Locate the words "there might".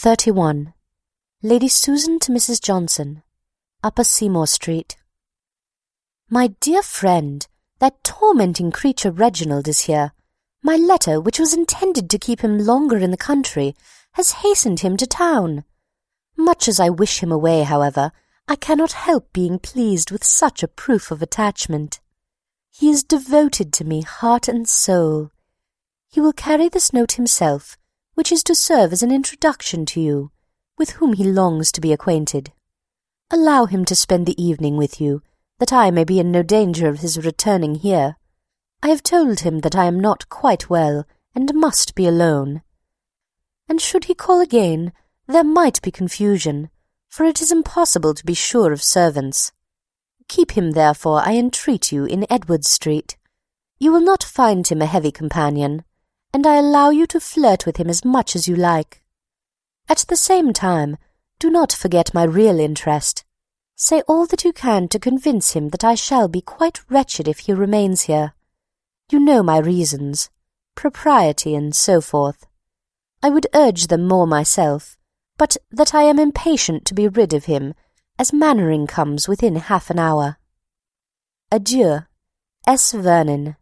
45.28-45.80